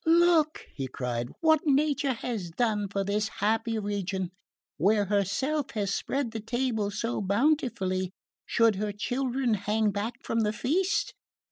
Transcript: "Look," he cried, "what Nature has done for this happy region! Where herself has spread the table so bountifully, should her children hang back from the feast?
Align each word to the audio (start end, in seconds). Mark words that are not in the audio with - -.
"Look," 0.03 0.65
he 0.73 0.87
cried, 0.87 1.29
"what 1.41 1.67
Nature 1.67 2.13
has 2.13 2.49
done 2.49 2.87
for 2.87 3.03
this 3.03 3.27
happy 3.37 3.77
region! 3.77 4.31
Where 4.77 5.05
herself 5.05 5.69
has 5.75 5.93
spread 5.93 6.31
the 6.31 6.39
table 6.39 6.89
so 6.89 7.21
bountifully, 7.21 8.09
should 8.47 8.77
her 8.77 8.93
children 8.93 9.53
hang 9.53 9.91
back 9.91 10.15
from 10.23 10.39
the 10.39 10.53
feast? 10.53 11.13